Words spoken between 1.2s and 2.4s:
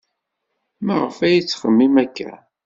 ay yettxemmim akka?